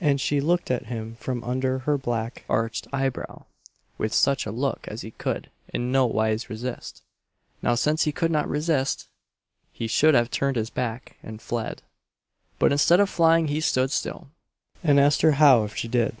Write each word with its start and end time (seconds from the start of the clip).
And 0.00 0.18
she 0.18 0.40
looked 0.40 0.70
at 0.70 0.86
him 0.86 1.14
from 1.16 1.44
under 1.44 1.80
her 1.80 1.98
black 1.98 2.44
arched 2.48 2.88
eye 2.90 3.10
brow 3.10 3.44
with 3.98 4.14
such 4.14 4.46
a 4.46 4.50
look 4.50 4.88
as 4.88 5.02
he 5.02 5.10
could 5.10 5.50
in 5.68 5.92
no 5.92 6.06
wise 6.06 6.48
resist. 6.48 7.02
Now, 7.60 7.74
since 7.74 8.04
he 8.04 8.12
could 8.12 8.30
not 8.30 8.48
resist, 8.48 9.08
he 9.74 9.88
should 9.88 10.14
have 10.14 10.30
turned 10.30 10.56
his 10.56 10.70
back 10.70 11.18
and 11.22 11.42
fled; 11.42 11.82
but 12.58 12.72
instead 12.72 12.98
of 12.98 13.10
flying 13.10 13.48
he 13.48 13.60
stood 13.60 13.90
still, 13.90 14.28
and 14.82 14.98
asked 14.98 15.20
her 15.20 15.32
how 15.32 15.66
she 15.66 15.86
did. 15.86 16.16